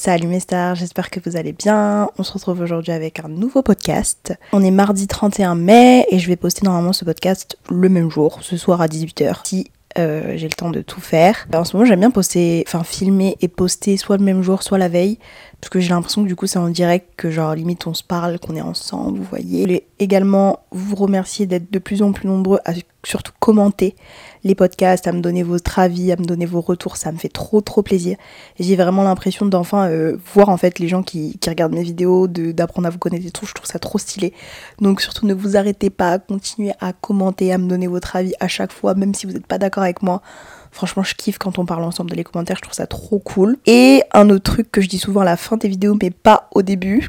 [0.00, 2.08] Salut mes stars, j'espère que vous allez bien.
[2.18, 4.32] On se retrouve aujourd'hui avec un nouveau podcast.
[4.52, 8.38] On est mardi 31 mai et je vais poster normalement ce podcast le même jour,
[8.40, 9.40] ce soir à 18h.
[9.42, 11.48] Si euh, j'ai le temps de tout faire.
[11.52, 14.78] En ce moment, j'aime bien poster, enfin filmer et poster soit le même jour, soit
[14.78, 15.18] la veille.
[15.60, 18.04] Parce que j'ai l'impression que du coup, c'est en direct, que genre limite on se
[18.04, 19.58] parle, qu'on est ensemble, vous voyez.
[19.58, 23.96] Je voulais également vous remercier d'être de plus en plus nombreux à surtout commenter
[24.44, 26.96] les podcasts, à me donner votre avis, à me donner vos retours.
[26.96, 28.16] Ça me fait trop trop plaisir.
[28.60, 32.28] J'ai vraiment l'impression d'enfin euh, voir en fait les gens qui, qui regardent mes vidéos,
[32.28, 33.44] d'apprendre à vous connaître et tout.
[33.44, 34.34] Je trouve ça trop stylé.
[34.80, 38.46] Donc surtout ne vous arrêtez pas, continuez à commenter, à me donner votre avis à
[38.46, 40.22] chaque fois, même si vous n'êtes pas d'accord avec moi.
[40.70, 43.56] Franchement, je kiffe quand on parle ensemble dans les commentaires, je trouve ça trop cool.
[43.66, 46.48] Et un autre truc que je dis souvent à la fin des vidéos, mais pas
[46.52, 47.08] au début,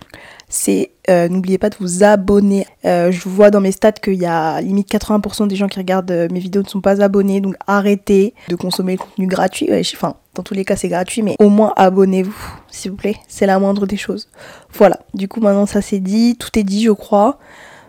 [0.50, 2.66] c'est euh, n'oubliez pas de vous abonner.
[2.86, 6.12] Euh, je vois dans mes stats qu'il y a limite 80% des gens qui regardent
[6.12, 9.70] euh, mes vidéos ne sont pas abonnés, donc arrêtez de consommer le contenu gratuit.
[9.94, 12.36] enfin, dans tous les cas, c'est gratuit, mais au moins abonnez-vous,
[12.70, 13.18] s'il vous plaît.
[13.28, 14.30] C'est la moindre des choses.
[14.74, 17.40] Voilà, du coup, maintenant ça c'est dit, tout est dit, je crois.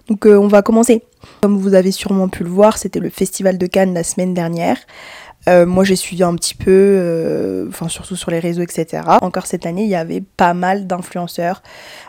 [0.09, 1.03] Donc on va commencer.
[1.43, 4.77] Comme vous avez sûrement pu le voir, c'était le Festival de Cannes la semaine dernière.
[5.49, 9.03] Euh, moi, j'ai suivi un petit peu, euh, enfin surtout sur les réseaux, etc.
[9.23, 11.63] Encore cette année, il y avait pas mal d'influenceurs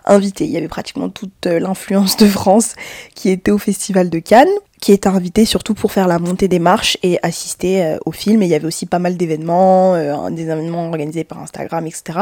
[0.05, 0.45] invités.
[0.45, 2.75] Il y avait pratiquement toute euh, l'influence de France
[3.15, 4.49] qui était au Festival de Cannes,
[4.81, 8.41] qui était invité surtout pour faire la montée des marches et assister au film.
[8.41, 12.19] Et il y avait aussi pas mal d'événements, des événements organisés par Instagram, etc.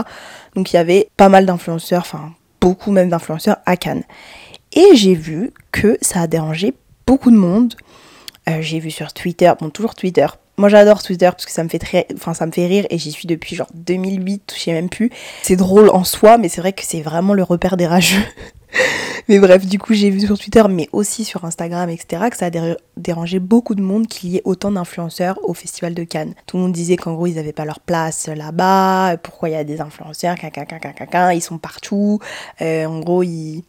[0.55, 4.03] Donc il y avait pas mal d'influenceurs, enfin beaucoup même d'influenceurs à Cannes.
[4.73, 6.73] Et j'ai vu que ça a dérangé
[7.07, 7.75] beaucoup de monde.
[8.59, 10.27] j'ai vu sur Twitter, bon toujours Twitter,
[10.59, 12.97] moi j'adore Twitter parce que ça me fait très, enfin ça me fait rire et
[12.97, 15.09] j'y suis depuis genre 2008, je sais même plus.
[15.41, 18.21] C'est drôle en soi, mais c'est vrai que c'est vraiment le repère des rageux.
[19.29, 22.47] mais bref, du coup j'ai vu sur Twitter, mais aussi sur Instagram, etc., que ça
[22.47, 26.33] a dérangé beaucoup de monde qu'il y ait autant d'influenceurs au Festival de Cannes.
[26.45, 29.55] Tout le monde disait qu'en gros ils n'avaient pas leur place là-bas, pourquoi il y
[29.55, 30.35] a des influenceurs,
[31.33, 32.19] ils sont partout.
[32.61, 33.63] Euh, en gros ils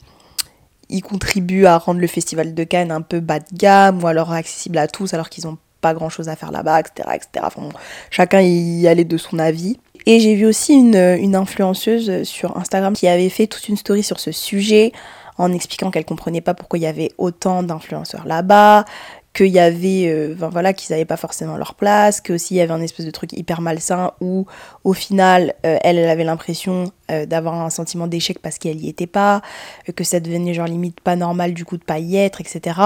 [0.93, 4.33] ils contribuent à rendre le festival de Cannes un peu bas de gamme ou alors
[4.33, 7.09] accessible à tous alors qu'ils ont pas grand chose à faire là-bas, etc.
[7.15, 7.45] etc.
[7.45, 7.69] Enfin,
[8.11, 9.79] chacun y allait de son avis.
[10.07, 14.19] Et j'ai vu aussi une, influenceuse sur Instagram qui avait fait toute une story sur
[14.19, 14.93] ce sujet
[15.37, 18.85] en expliquant qu'elle comprenait pas pourquoi il y avait autant d'influenceurs là-bas,
[19.33, 22.81] qu'il y avait, euh, voilà, qu'ils n'avaient pas forcément leur place, qu'il y avait un
[22.81, 24.47] espèce de truc hyper malsain où,
[24.83, 28.89] au final, euh, elle, elle avait l'impression euh, d'avoir un sentiment d'échec parce qu'elle y
[28.89, 29.41] était pas,
[29.95, 32.81] que ça devenait genre limite pas normal du coup de pas y être, etc.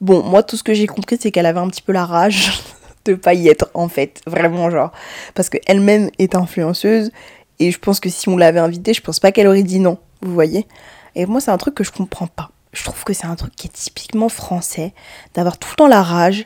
[0.00, 2.62] Bon, moi, tout ce que j'ai compris, c'est qu'elle avait un petit peu la rage
[3.04, 4.20] de pas y être, en fait.
[4.26, 4.92] Vraiment, genre.
[5.34, 7.10] Parce qu'elle-même est influenceuse.
[7.58, 9.98] Et je pense que si on l'avait invitée, je pense pas qu'elle aurait dit non.
[10.22, 10.66] Vous voyez?
[11.14, 12.50] Et moi, c'est un truc que je comprends pas.
[12.72, 14.92] Je trouve que c'est un truc qui est typiquement français,
[15.34, 16.44] d'avoir tout le temps la rage,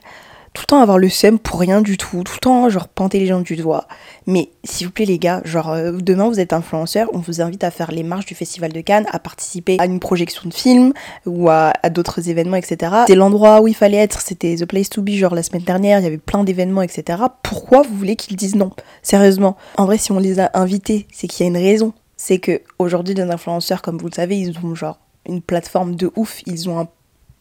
[0.55, 3.19] tout le temps avoir le seum pour rien du tout, tout le temps genre panter
[3.19, 3.87] les gens du doigt.
[4.27, 7.65] Mais s'il vous plaît les gars, genre euh, demain vous êtes influenceur, on vous invite
[7.65, 10.93] à faire les marches du Festival de Cannes, à participer à une projection de film
[11.27, 12.93] ou à, d'autres événements, etc.
[13.07, 15.99] C'est l'endroit où il fallait être, c'était The Place to Be, genre la semaine dernière,
[16.01, 17.23] il y avait plein d'événements, etc.
[17.43, 18.71] Pourquoi vous voulez qu'ils disent non?
[19.03, 19.57] Sérieusement.
[19.77, 21.93] En vrai, si on les a invités, c'est qu'il y a une raison.
[22.17, 26.11] C'est que aujourd'hui, des influenceurs, comme vous le savez, ils ont genre une plateforme de
[26.15, 26.87] ouf, ils ont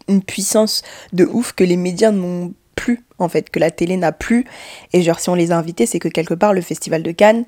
[0.07, 0.81] une puissance
[1.13, 4.45] de ouf que les médias n'ont plus, en fait, que la télé n'a plus.
[4.93, 7.45] Et genre, si on les a invités, c'est que quelque part, le Festival de Cannes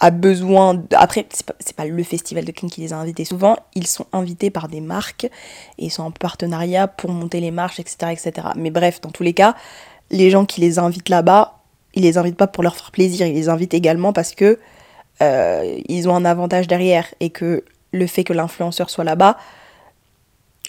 [0.00, 0.82] a besoin.
[0.94, 3.24] Après, c'est pas, pas, le Festival de Cannes qui les a invités.
[3.24, 7.50] Souvent, ils sont invités par des marques et ils sont en partenariat pour monter les
[7.50, 8.48] marches, etc., etc.
[8.56, 9.54] Mais bref, dans tous les cas,
[10.10, 11.60] les gens qui les invitent là-bas,
[11.94, 14.58] ils les invitent pas pour leur faire plaisir, ils les invitent également parce que
[15.22, 19.38] euh, ils ont un avantage derrière et que le fait que l'influenceur soit là-bas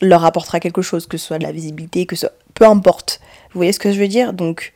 [0.01, 3.19] leur apportera quelque chose, que ce soit de la visibilité, que ce peu importe.
[3.55, 4.33] Vous voyez ce que je veux dire?
[4.33, 4.73] Donc,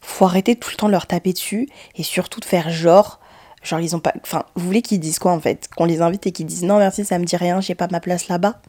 [0.00, 3.20] faut arrêter tout le temps de leur taper dessus et surtout de faire genre.
[3.62, 4.14] Genre, ils ont pas.
[4.22, 5.68] Enfin, vous voulez qu'ils disent quoi en fait?
[5.76, 8.00] Qu'on les invite et qu'ils disent non, merci, ça me dit rien, j'ai pas ma
[8.00, 8.62] place là-bas?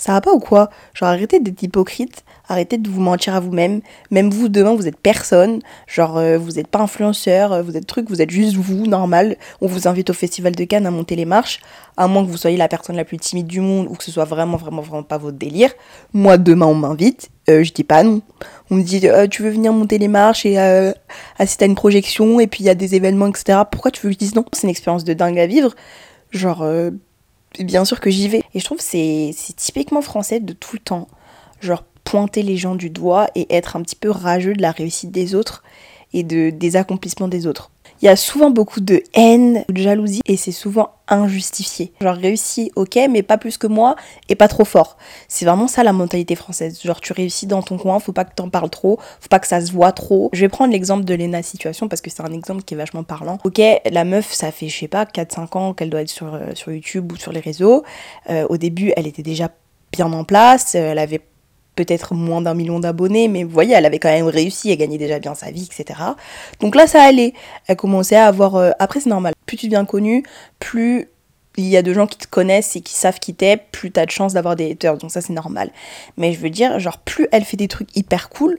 [0.00, 0.70] Ça va pas ou quoi?
[0.94, 3.82] Genre, arrêtez d'être hypocrite, arrêtez de vous mentir à vous-même.
[4.10, 5.60] Même vous, demain, vous êtes personne.
[5.86, 9.36] Genre, euh, vous êtes pas influenceur, euh, vous êtes truc, vous êtes juste vous, normal.
[9.60, 11.60] On vous invite au Festival de Cannes à monter les marches,
[11.98, 14.10] à moins que vous soyez la personne la plus timide du monde ou que ce
[14.10, 15.70] soit vraiment, vraiment, vraiment pas votre délire.
[16.14, 18.22] Moi, demain, on m'invite euh, je dis pas non.
[18.70, 20.56] On me dit, tu veux venir monter les marches et
[21.36, 23.62] assister à une projection, et puis il y a des événements, etc.
[23.68, 24.44] Pourquoi tu veux que je dise non?
[24.52, 25.74] C'est une expérience de dingue à vivre.
[26.30, 26.62] Genre,
[27.58, 28.42] bien sûr que j'y vais.
[28.54, 31.08] Et je trouve que c'est typiquement français de tout le temps.
[31.60, 35.10] Genre, pointer les gens du doigt et être un petit peu rageux de la réussite
[35.10, 35.62] des autres
[36.12, 37.70] et de, des accomplissements des autres.
[38.02, 41.92] Il y a souvent beaucoup de haine, de jalousie et c'est souvent injustifié.
[42.00, 43.96] Genre réussis, ok, mais pas plus que moi
[44.28, 44.96] et pas trop fort.
[45.28, 46.80] C'est vraiment ça la mentalité française.
[46.82, 49.46] Genre tu réussis dans ton coin, faut pas que t'en parles trop, faut pas que
[49.46, 50.30] ça se voit trop.
[50.32, 53.02] Je vais prendre l'exemple de Lena Situation parce que c'est un exemple qui est vachement
[53.02, 53.38] parlant.
[53.44, 53.60] Ok,
[53.90, 56.72] la meuf, ça fait je sais pas 4-5 ans qu'elle doit être sur, euh, sur
[56.72, 57.84] YouTube ou sur les réseaux.
[58.30, 59.50] Euh, au début, elle était déjà
[59.92, 61.20] bien en place, elle avait
[61.76, 64.98] peut-être moins d'un million d'abonnés, mais vous voyez, elle avait quand même réussi à gagner
[64.98, 66.00] déjà bien sa vie, etc.
[66.60, 67.32] Donc là, ça allait.
[67.66, 68.56] Elle commençait à avoir...
[68.56, 69.34] Euh, après, c'est normal.
[69.46, 70.24] Plus tu deviens connu,
[70.58, 71.08] plus
[71.56, 74.06] il y a de gens qui te connaissent et qui savent qui t'es, plus t'as
[74.06, 74.96] de chances d'avoir des haters.
[74.98, 75.70] Donc ça, c'est normal.
[76.16, 78.58] Mais je veux dire, genre, plus elle fait des trucs hyper cool,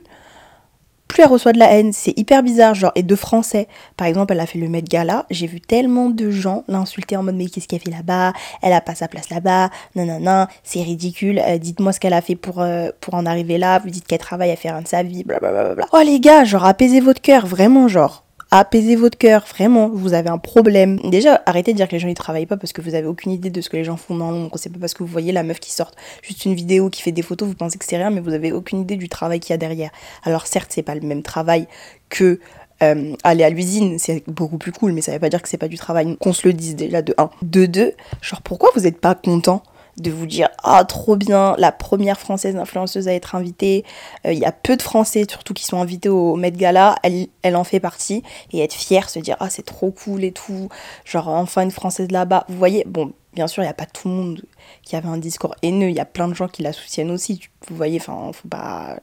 [1.12, 1.94] plus elle reçoit de la haine.
[1.94, 3.68] C'est hyper bizarre, genre, et de français.
[3.98, 7.24] Par exemple, elle a fait le Met Gala, j'ai vu tellement de gens l'insulter en
[7.24, 8.34] mode mais qu'est-ce qu'elle fait là-bas?
[8.62, 12.36] Elle a pas sa place là-bas, non, c'est ridicule, euh, dites-moi ce qu'elle a fait
[12.36, 15.04] pour, euh, pour en arriver là, vous dites qu'elle travaille à faire un de sa
[15.04, 15.86] vie, blablabla.
[15.94, 20.30] Oh les gars, genre, apaisez votre cœur, vraiment, genre apaisez votre cœur, vraiment, vous avez
[20.30, 21.00] un problème.
[21.10, 23.32] Déjà, arrêtez de dire que les gens ne travaillent pas parce que vous avez aucune
[23.32, 24.58] idée de ce que les gens font dans l'ombre.
[24.58, 27.14] C'est pas parce que vous voyez la meuf qui sort juste une vidéo qui fait
[27.14, 29.52] des photos, vous pensez que c'est rien, mais vous avez aucune idée du travail qu'il
[29.52, 29.90] y a derrière.
[30.24, 31.68] Alors certes, c'est pas le même travail
[32.10, 32.40] que
[32.84, 35.58] euh, aller à l'usine, c'est beaucoup plus cool, mais ça veut pas dire que c'est
[35.58, 36.18] pas du travail.
[36.18, 37.30] Qu'on se le dise déjà de 1.
[37.44, 39.64] De 2, genre pourquoi vous n'êtes pas content?
[39.98, 43.84] De vous dire ah trop bien la première française influenceuse à être invitée.
[44.26, 46.96] Euh, il y a peu de français surtout qui sont invités au Met Gala.
[47.04, 48.24] Elle, elle en fait partie.
[48.52, 50.70] Et être fière se dire ah c'est trop cool et tout.
[51.06, 52.46] Genre enfin une française là-bas.
[52.48, 54.42] Vous voyez bon bien sûr il n'y a pas tout le monde
[54.84, 55.90] qui avait un discours haineux.
[55.90, 57.42] Il y a plein de gens qui la soutiennent aussi.
[57.68, 58.98] Vous voyez enfin faut pas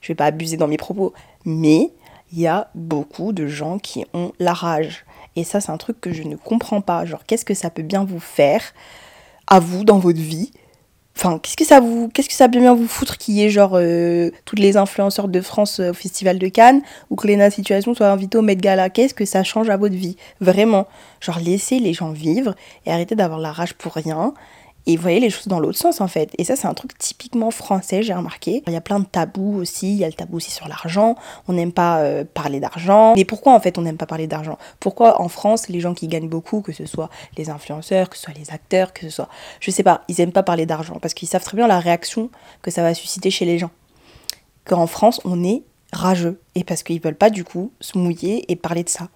[0.00, 1.14] je vais pas abuser dans mes propos.
[1.44, 1.92] Mais
[2.32, 5.04] il y a beaucoup de gens qui ont la rage.
[5.36, 7.04] Et ça c'est un truc que je ne comprends pas.
[7.04, 8.62] Genre qu'est-ce que ça peut bien vous faire
[9.46, 10.50] à vous dans votre vie.
[11.16, 13.48] Enfin, qu'est-ce que ça vous, qu'est-ce que ça peut bien vous foutre qu'il y ait
[13.48, 17.94] genre euh, toutes les influenceurs de France au Festival de Cannes ou que Lena Situation
[17.94, 18.90] soit invitée au Met Gala?
[18.90, 20.16] Qu'est-ce que ça change à votre vie?
[20.40, 20.88] Vraiment,
[21.20, 24.34] genre laissez les gens vivre et arrêtez d'avoir la rage pour rien
[24.86, 26.30] et voyez les choses dans l'autre sens en fait.
[26.38, 28.62] Et ça c'est un truc typiquement français, j'ai remarqué.
[28.66, 31.16] Il y a plein de tabous aussi, il y a le tabou aussi sur l'argent.
[31.48, 33.14] On n'aime pas euh, parler d'argent.
[33.16, 34.58] Mais pourquoi en fait on n'aime pas parler d'argent?
[34.80, 38.24] Pourquoi en France les gens qui gagnent beaucoup, que ce soit les influenceurs, que ce
[38.24, 39.28] soit les acteurs, que ce soit...
[39.60, 42.30] Je sais pas, ils aiment pas parler d'argent parce qu'ils savent très bien la réaction
[42.62, 43.70] que ça va susciter chez les gens.
[44.64, 48.56] Qu'en France on est rageux et parce qu'ils veulent pas du coup se mouiller et
[48.56, 49.08] parler de ça.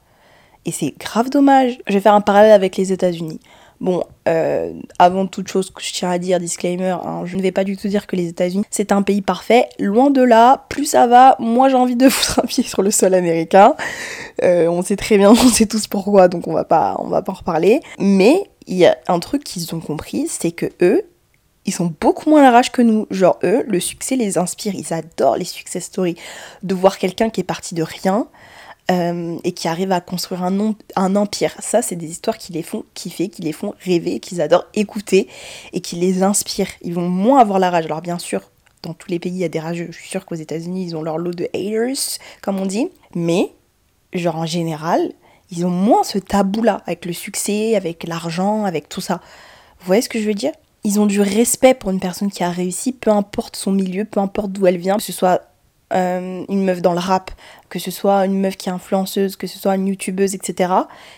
[0.64, 1.78] Et c'est grave dommage.
[1.86, 3.40] Je vais faire un parallèle avec les États-Unis.
[3.80, 7.62] Bon, euh, avant toute chose je tiens à dire, disclaimer, hein, je ne vais pas
[7.62, 9.68] du tout dire que les États-Unis c'est un pays parfait.
[9.78, 12.90] Loin de là, plus ça va, moins j'ai envie de foutre un pied sur le
[12.90, 13.74] sol américain.
[14.42, 17.22] Euh, on sait très bien, on sait tous pourquoi, donc on va pas, on va
[17.22, 17.80] pas en reparler.
[18.00, 21.02] Mais il y a un truc qu'ils ont compris, c'est que eux,
[21.64, 23.06] ils sont beaucoup moins à la rage que nous.
[23.10, 26.16] Genre eux, le succès les inspire, ils adorent les success stories.
[26.62, 28.26] De voir quelqu'un qui est parti de rien,
[28.90, 31.54] euh, et qui arrivent à construire un, un empire.
[31.58, 35.28] Ça, c'est des histoires qui les font kiffer, qui les font rêver, qu'ils adorent écouter
[35.72, 36.70] et qui les inspirent.
[36.82, 37.84] Ils vont moins avoir la rage.
[37.84, 38.50] Alors bien sûr,
[38.82, 39.88] dans tous les pays, il y a des rageux.
[39.90, 42.88] Je suis sûre qu'aux États-Unis, ils ont leur lot de haters, comme on dit.
[43.14, 43.52] Mais,
[44.12, 45.12] genre en général,
[45.50, 49.20] ils ont moins ce tabou-là avec le succès, avec l'argent, avec tout ça.
[49.80, 50.52] Vous voyez ce que je veux dire?
[50.84, 54.20] Ils ont du respect pour une personne qui a réussi, peu importe son milieu, peu
[54.20, 55.42] importe d'où elle vient, que ce soit
[55.94, 57.30] euh, une meuf dans le rap,
[57.70, 60.72] que ce soit une meuf qui est influenceuse, que ce soit une youtubeuse, etc.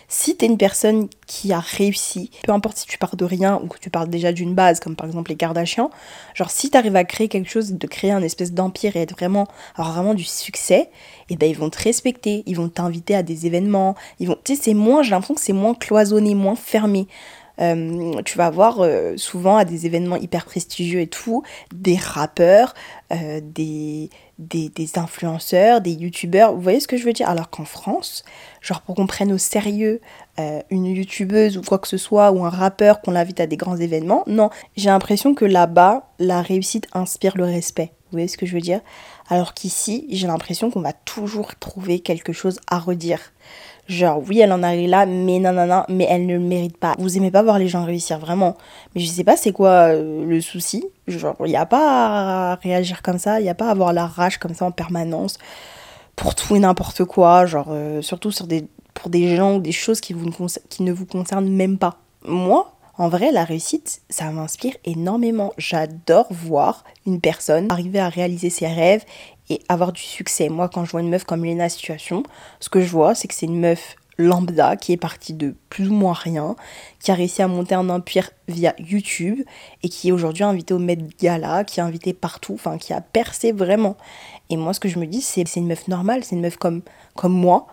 [0.07, 3.67] Si t'es une personne qui a réussi, peu importe si tu pars de rien ou
[3.67, 5.91] que tu pars déjà d'une base, comme par exemple les Kardashians,
[6.33, 9.47] genre si t'arrives à créer quelque chose, de créer un espèce d'empire et être vraiment,
[9.75, 10.89] avoir vraiment du succès,
[11.29, 14.37] et eh ben ils vont te respecter, ils vont t'inviter à des événements, ils vont,
[14.43, 17.07] tu sais, c'est moins, j'ai l'impression que c'est moins cloisonné, moins fermé.
[17.61, 22.73] Euh, tu vas voir euh, souvent à des événements hyper prestigieux et tout, des rappeurs,
[23.11, 26.53] euh, des, des, influenceurs, des youtubeurs.
[26.53, 27.29] Vous voyez ce que je veux dire?
[27.29, 28.23] Alors qu'en France,
[28.61, 30.01] genre pour qu'on prenne au sérieux
[30.71, 33.77] une youtubeuse ou quoi que ce soit, ou un rappeur qu'on l'invite à des grands
[33.77, 37.91] événements, non, j'ai l'impression que là-bas, la réussite inspire le respect.
[38.05, 38.81] Vous voyez ce que je veux dire?
[39.29, 43.19] Alors qu'ici, j'ai l'impression qu'on va toujours trouver quelque chose à redire.
[43.87, 46.77] Genre, oui, elle en arrive là, mais non, non, non, mais elle ne le mérite
[46.77, 46.95] pas.
[46.97, 48.55] Vous aimez pas voir les gens réussir, vraiment.
[48.95, 50.85] Mais je sais pas c'est quoi euh, le souci?
[51.07, 53.91] Genre, il n'y a pas à réagir comme ça, il n'y a pas à avoir
[53.91, 55.37] la rage comme ça en permanence
[56.15, 57.45] pour tout et n'importe quoi.
[57.45, 60.29] Genre, euh, surtout sur des, pour des gens ou des choses qui, vous
[60.69, 61.97] qui ne vous concernent même pas.
[62.25, 65.53] Moi, en vrai, la réussite, ça m'inspire énormément.
[65.57, 69.05] J'adore voir une personne arriver à réaliser ses rêves
[69.51, 70.47] et avoir du succès.
[70.47, 72.23] Moi, quand je vois une meuf comme Lena Situation,
[72.61, 75.89] ce que je vois, c'est que c'est une meuf lambda qui est partie de plus
[75.89, 76.55] ou moins rien,
[76.99, 79.41] qui a réussi à monter un empire via YouTube
[79.83, 83.01] et qui est aujourd'hui invitée au Met Gala, qui est invitée partout, enfin qui a
[83.01, 83.97] percé vraiment.
[84.49, 86.55] Et moi, ce que je me dis, c'est c'est une meuf normale, c'est une meuf
[86.55, 86.81] comme,
[87.15, 87.67] comme moi,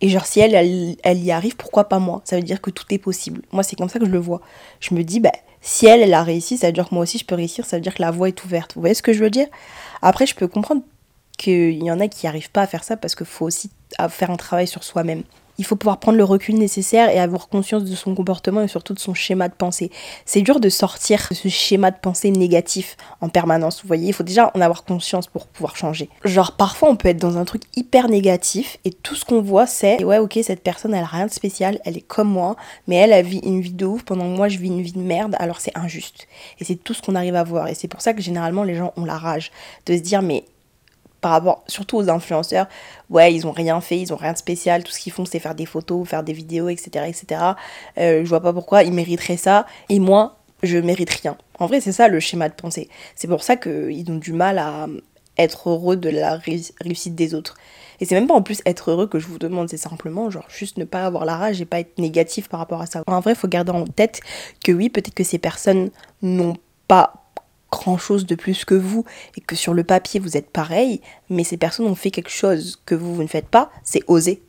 [0.00, 0.54] Et genre, si elle,
[1.02, 2.22] elle, y arrive, pourquoi pas moi?
[2.24, 3.42] Ça veut dire que tout est possible.
[3.52, 4.40] Moi, c'est comme ça que je le vois.
[4.80, 7.18] Je me dis, bah, si elle, elle a réussi, ça veut dire que moi aussi,
[7.18, 8.74] je peux réussir, ça veut dire que la voie est ouverte.
[8.74, 9.48] Vous voyez ce que je veux dire?
[10.00, 10.82] Après, je peux comprendre
[11.36, 13.70] qu'il y en a qui n'arrivent pas à faire ça parce qu'il faut aussi
[14.08, 15.22] faire un travail sur soi-même
[15.58, 18.94] il faut pouvoir prendre le recul nécessaire et avoir conscience de son comportement et surtout
[18.94, 19.90] de son schéma de pensée.
[20.24, 24.12] C'est dur de sortir de ce schéma de pensée négatif en permanence, vous voyez, il
[24.12, 26.08] faut déjà en avoir conscience pour pouvoir changer.
[26.24, 29.66] Genre parfois on peut être dans un truc hyper négatif et tout ce qu'on voit
[29.66, 32.96] c'est ouais ok cette personne elle a rien de spécial, elle est comme moi, mais
[32.96, 35.00] elle a vit une vie de ouf pendant que moi je vis une vie de
[35.00, 36.28] merde, alors c'est injuste.
[36.60, 38.74] Et c'est tout ce qu'on arrive à voir et c'est pour ça que généralement les
[38.74, 39.50] gens ont la rage
[39.86, 40.44] de se dire mais
[41.20, 42.66] par rapport surtout aux influenceurs,
[43.10, 45.38] ouais, ils ont rien fait, ils ont rien de spécial, tout ce qu'ils font c'est
[45.38, 47.06] faire des photos, faire des vidéos, etc.
[47.08, 47.40] etc.
[47.98, 51.36] Euh, je vois pas pourquoi ils mériteraient ça, et moi, je mérite rien.
[51.58, 52.88] En vrai, c'est ça le schéma de pensée.
[53.14, 54.86] C'est pour ça qu'ils ont du mal à
[55.38, 57.54] être heureux de la réussite des autres.
[58.00, 60.46] Et c'est même pas en plus être heureux que je vous demande, c'est simplement genre
[60.48, 63.02] juste ne pas avoir la rage et pas être négatif par rapport à ça.
[63.06, 64.20] En vrai, il faut garder en tête
[64.64, 65.90] que oui, peut-être que ces personnes
[66.22, 66.56] n'ont
[66.86, 67.17] pas
[67.70, 69.04] grand chose de plus que vous
[69.36, 72.80] et que sur le papier vous êtes pareil, mais ces personnes ont fait quelque chose
[72.86, 74.42] que vous, vous ne faites pas, c'est oser.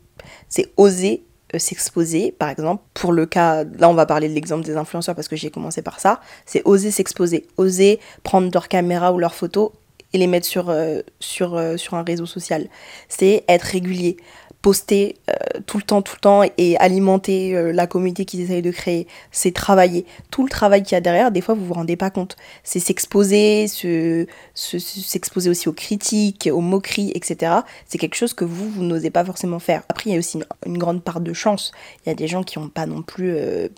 [0.48, 1.24] C'est oser
[1.56, 5.16] euh, s'exposer, par exemple, pour le cas, là on va parler de l'exemple des influenceurs
[5.16, 9.34] parce que j'ai commencé par ça, c'est oser s'exposer, oser prendre leur caméra ou leurs
[9.34, 9.72] photos
[10.14, 12.68] et les mettre sur, euh, sur, euh, sur un réseau social.
[13.08, 14.18] C'est être régulier,
[14.62, 15.34] poster euh,
[15.66, 19.08] tout le temps, tout le temps et alimenter euh, la communauté qu'ils essayent de créer.
[19.32, 20.06] C'est travailler.
[20.32, 22.36] Tout le travail qu'il y a derrière, des fois, vous vous rendez pas compte.
[22.64, 23.68] C'est s'exposer,
[24.56, 27.54] s'exposer aussi aux critiques, aux moqueries, etc.
[27.88, 29.84] C'est quelque chose que vous, vous n'osez pas forcément faire.
[29.90, 31.72] Après, il y a aussi une, grande part de chance.
[32.06, 33.70] Il y a des gens qui n'ont pas non plus euh,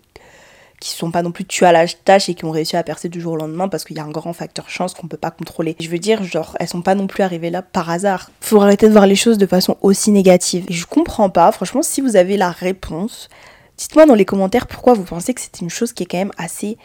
[0.82, 3.08] qui sont pas non plus tués à la tâche et qui ont réussi à percer
[3.08, 5.30] du jour au lendemain parce qu'il y a un grand facteur chance qu'on peut pas
[5.30, 5.78] contrôler.
[5.80, 8.32] Je veux dire, genre, elles sont pas non plus arrivées là par hasard.
[8.42, 10.66] Faut arrêter de voir les choses de façon aussi négative.
[10.70, 13.30] Et je comprends pas, franchement, si vous avez la réponse,
[13.78, 16.34] dites-moi dans les commentaires pourquoi vous pensez que c'est une chose qui est quand même
[16.38, 16.80] assez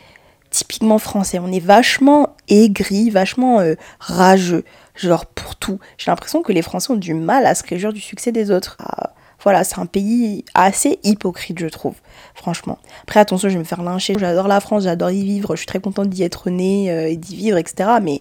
[0.50, 1.38] typiquement français.
[1.38, 5.78] On est vachement aigri, vachement euh, rageux, genre pour tout.
[5.96, 8.76] J'ai l'impression que les Français ont du mal à se réjouir du succès des autres.
[9.46, 11.94] Voilà, c'est un pays assez hypocrite, je trouve,
[12.34, 12.80] franchement.
[13.02, 14.16] Après, attention, je vais me faire lyncher.
[14.18, 17.16] J'adore la France, j'adore y vivre, je suis très contente d'y être née euh, et
[17.16, 17.90] d'y vivre, etc.
[18.02, 18.20] Mais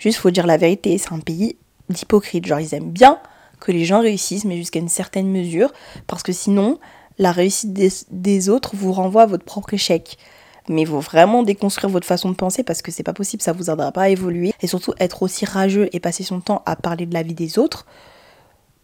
[0.00, 1.54] juste, faut dire la vérité, c'est un pays
[1.90, 2.44] d'hypocrite.
[2.44, 3.20] Genre, ils aiment bien
[3.60, 5.72] que les gens réussissent, mais jusqu'à une certaine mesure,
[6.08, 6.80] parce que sinon,
[7.18, 7.72] la réussite
[8.10, 10.18] des, autres vous renvoie à votre propre échec
[10.68, 13.52] mais il faut vraiment déconstruire votre façon de penser parce que c'est pas possible, ça
[13.52, 14.54] vous aidera pas à évoluer.
[14.62, 17.58] Et surtout, être aussi rageux et passer son temps à parler de la vie des
[17.58, 17.84] autres,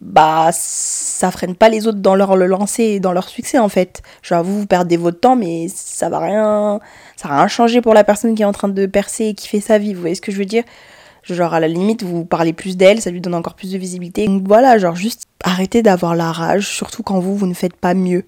[0.01, 3.69] bah ça freine pas les autres dans leur le lancer et dans leur succès en
[3.69, 4.03] fait.
[4.23, 6.81] Genre vous vous perdez votre temps mais ça va rien
[7.17, 9.49] ça va rien changer pour la personne qui est en train de percer et qui
[9.49, 10.65] fait sa vie, vous voyez ce que je veux dire?
[11.23, 14.27] Genre à la limite vous parlez plus d'elle, ça lui donne encore plus de visibilité.
[14.27, 17.95] Donc voilà, genre juste arrêtez d'avoir la rage, surtout quand vous vous ne faites pas
[17.95, 18.25] mieux.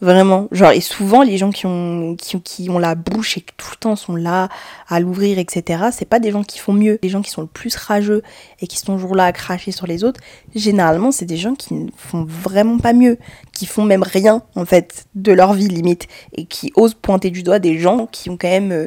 [0.00, 3.52] Vraiment, genre, et souvent les gens qui ont, qui, qui, ont la bouche et qui
[3.56, 4.48] tout le temps sont là
[4.88, 7.00] à l'ouvrir, etc., c'est pas des gens qui font mieux.
[7.02, 8.22] Les gens qui sont le plus rageux
[8.60, 10.20] et qui sont toujours là à cracher sur les autres,
[10.54, 13.18] généralement, c'est des gens qui ne font vraiment pas mieux,
[13.52, 17.42] qui font même rien, en fait, de leur vie limite, et qui osent pointer du
[17.42, 18.86] doigt des gens qui ont quand même euh,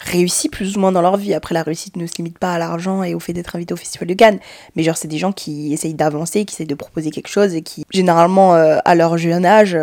[0.00, 1.34] réussi plus ou moins dans leur vie.
[1.34, 3.76] Après, la réussite ne se limite pas à l'argent et au fait d'être invité au
[3.76, 4.40] Festival de Cannes,
[4.74, 7.62] mais genre, c'est des gens qui essayent d'avancer, qui essayent de proposer quelque chose et
[7.62, 9.78] qui, généralement, euh, à leur jeune âge,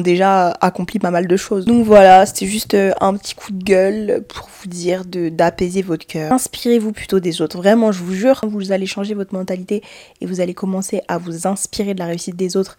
[0.00, 1.64] déjà accompli pas mal de choses.
[1.64, 6.06] Donc voilà, c'était juste euh, un petit coup de gueule pour vous dire d'apaiser votre
[6.06, 6.32] cœur.
[6.32, 7.56] Inspirez-vous plutôt des autres.
[7.56, 9.82] Vraiment, je vous jure, vous allez changer votre mentalité
[10.20, 12.76] et vous allez commencer à vous inspirer de la réussite des autres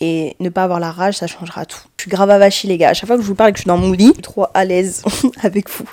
[0.00, 1.82] et ne pas avoir la rage, ça changera tout.
[1.98, 2.90] Je suis grave avachie les gars.
[2.90, 4.12] À chaque fois que je vous parle et que je suis dans mon lit, je
[4.12, 5.02] suis trop à l'aise
[5.42, 5.88] avec vous.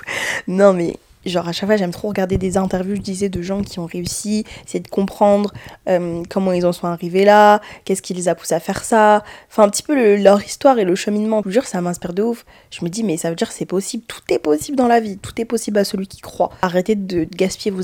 [0.46, 0.96] Non mais
[1.28, 3.86] genre à chaque fois j'aime trop regarder des interviews je disais de gens qui ont
[3.86, 5.52] réussi essayer de comprendre
[5.88, 9.24] euh, comment ils en sont arrivés là qu'est-ce qui les a poussés à faire ça.
[9.50, 11.40] Enfin un petit peu leur histoire et le cheminement.
[11.40, 12.44] Je vous jure ça m'inspire de ouf.
[12.70, 14.04] Je me dis mais ça veut dire c'est possible.
[14.06, 15.18] Tout est possible dans la vie.
[15.18, 16.50] Tout est possible à celui qui croit.
[16.62, 17.74] Arrêtez de gaspiller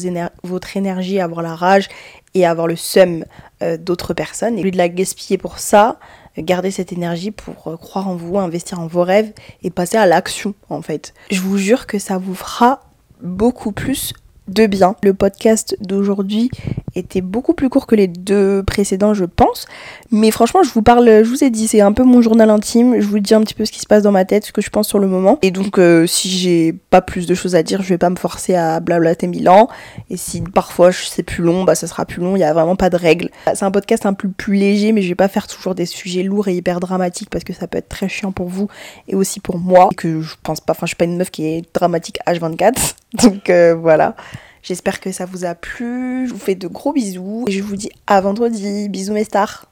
[0.42, 1.88] votre énergie avoir la rage
[2.34, 3.24] et avoir le seum
[3.62, 4.58] euh, d'autres personnes.
[4.58, 5.98] Et au lieu de la gaspiller pour ça
[6.38, 9.32] gardez cette énergie pour euh, croire en vous, investir en vos rêves
[9.62, 11.14] et passer à l'action en fait.
[11.30, 12.80] Je vous jure que ça vous fera
[13.22, 14.12] beaucoup plus
[14.48, 14.94] de bien.
[15.02, 16.50] Le podcast d'aujourd'hui
[16.94, 19.66] était beaucoup plus court que les deux précédents, je pense.
[20.10, 23.00] Mais franchement, je vous parle, je vous ai dit, c'est un peu mon journal intime.
[23.00, 24.60] Je vous dis un petit peu ce qui se passe dans ma tête, ce que
[24.60, 25.38] je pense sur le moment.
[25.42, 28.16] Et donc, euh, si j'ai pas plus de choses à dire, je vais pas me
[28.16, 29.68] forcer à blablater mille ans.
[30.10, 32.36] Et si parfois c'est plus long, bah ça sera plus long.
[32.36, 33.30] Il y a vraiment pas de règles.
[33.54, 36.22] C'est un podcast un peu plus léger, mais je vais pas faire toujours des sujets
[36.22, 38.68] lourds et hyper dramatiques parce que ça peut être très chiant pour vous
[39.08, 39.88] et aussi pour moi.
[39.90, 42.94] Et que je pense pas, enfin, je suis pas une meuf qui est dramatique H24.
[43.22, 44.16] Donc euh, voilà.
[44.62, 46.26] J'espère que ça vous a plu.
[46.26, 48.88] Je vous fais de gros bisous et je vous dis à vendredi.
[48.88, 49.66] Bisous mes stars.